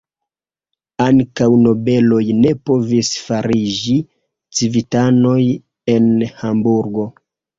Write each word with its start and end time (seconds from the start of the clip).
Ankaŭ 1.03 1.49
nobeloj 1.65 2.21
ne 2.37 2.53
povis 2.69 3.11
fariĝi 3.25 3.97
civitanoj 4.61 5.37
en 5.97 6.09
Hamburgo. 6.43 7.07